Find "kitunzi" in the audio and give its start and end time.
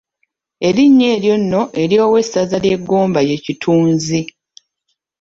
3.43-4.21